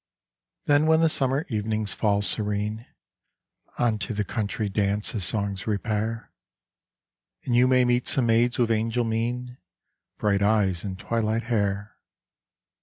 [0.65, 2.87] Then when the summer evenings fall serene,
[3.77, 6.31] Unto the country dance his songs repair,
[7.43, 9.59] And you may meet some maids with angel mien,
[10.17, 11.97] Bright eyes and twilight hair.